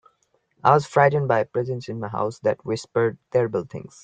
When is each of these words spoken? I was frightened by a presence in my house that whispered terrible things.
I 0.63 0.73
was 0.73 0.87
frightened 0.87 1.27
by 1.27 1.41
a 1.41 1.45
presence 1.45 1.87
in 1.87 1.99
my 1.99 2.07
house 2.07 2.39
that 2.39 2.65
whispered 2.65 3.19
terrible 3.31 3.65
things. 3.65 3.99